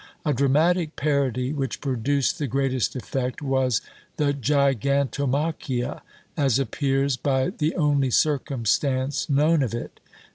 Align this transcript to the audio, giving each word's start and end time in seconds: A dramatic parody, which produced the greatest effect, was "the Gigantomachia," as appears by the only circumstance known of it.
A 0.25 0.33
dramatic 0.33 0.95
parody, 0.95 1.53
which 1.53 1.79
produced 1.79 2.39
the 2.39 2.47
greatest 2.47 2.95
effect, 2.95 3.39
was 3.43 3.81
"the 4.17 4.33
Gigantomachia," 4.33 6.01
as 6.35 6.57
appears 6.57 7.17
by 7.17 7.51
the 7.51 7.75
only 7.75 8.09
circumstance 8.09 9.29
known 9.29 9.61
of 9.61 9.75
it. 9.75 9.99